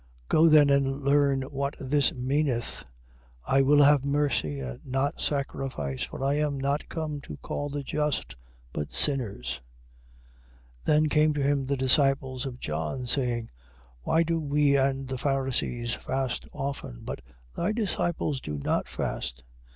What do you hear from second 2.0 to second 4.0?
meaneth, I will